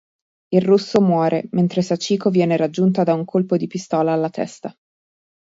Il 0.49 0.65
russo 0.65 0.99
muore, 0.99 1.47
mentre 1.51 1.83
Sachiko 1.83 2.31
viene 2.31 2.57
raggiunta 2.57 3.03
da 3.03 3.13
un 3.13 3.23
colpo 3.23 3.55
di 3.55 3.67
pistola 3.67 4.11
alla 4.13 4.31
testa. 4.31 4.75